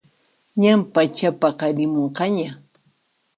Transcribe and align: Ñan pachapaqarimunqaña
Ñan 0.61 0.79
pachapaqarimunqaña 0.93 2.49